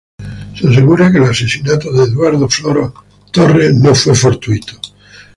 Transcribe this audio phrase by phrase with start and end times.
[0.55, 2.89] Se asegura que el asesinato de Eduardo Flores
[3.31, 4.73] Torres, no fue fortuito.